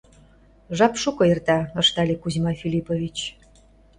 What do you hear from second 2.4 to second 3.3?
Филиппович.